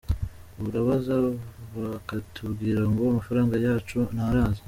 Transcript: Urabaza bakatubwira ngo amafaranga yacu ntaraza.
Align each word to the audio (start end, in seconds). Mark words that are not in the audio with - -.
Urabaza 0.69 1.13
bakatubwira 1.75 2.81
ngo 2.89 3.01
amafaranga 3.11 3.55
yacu 3.65 3.97
ntaraza. 4.13 4.59